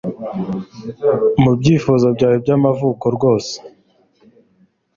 [1.41, 3.53] mubyifuzo byawe byamavuko rwose